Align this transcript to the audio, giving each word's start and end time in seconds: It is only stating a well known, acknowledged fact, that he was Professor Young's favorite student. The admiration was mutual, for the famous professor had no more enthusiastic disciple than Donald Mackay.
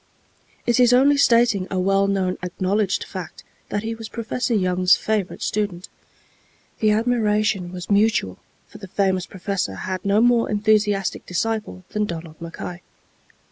It 0.65 0.79
is 0.79 0.93
only 0.93 1.15
stating 1.15 1.67
a 1.69 1.77
well 1.79 2.07
known, 2.07 2.39
acknowledged 2.41 3.03
fact, 3.03 3.43
that 3.69 3.83
he 3.83 3.93
was 3.93 4.09
Professor 4.09 4.55
Young's 4.55 4.95
favorite 4.95 5.43
student. 5.43 5.89
The 6.79 6.89
admiration 6.89 7.71
was 7.71 7.87
mutual, 7.91 8.39
for 8.67 8.79
the 8.79 8.87
famous 8.87 9.27
professor 9.27 9.75
had 9.75 10.03
no 10.03 10.19
more 10.19 10.49
enthusiastic 10.49 11.27
disciple 11.27 11.83
than 11.89 12.05
Donald 12.07 12.41
Mackay. 12.41 12.81